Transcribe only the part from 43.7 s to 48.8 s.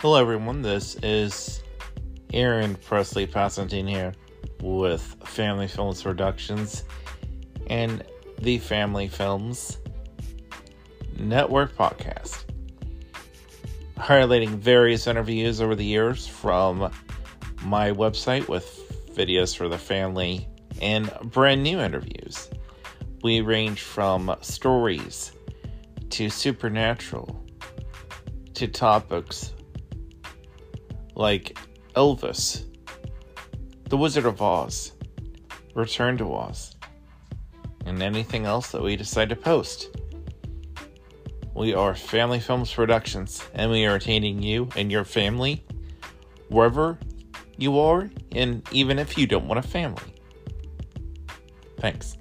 we are entertaining you and your family wherever you are, and